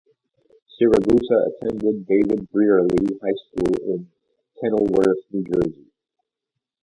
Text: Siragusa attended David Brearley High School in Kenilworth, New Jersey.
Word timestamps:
Siragusa 0.73 1.35
attended 1.49 2.07
David 2.07 2.49
Brearley 2.49 3.05
High 3.21 3.37
School 3.45 3.83
in 3.93 4.09
Kenilworth, 4.59 5.21
New 5.31 5.43
Jersey. 5.43 5.91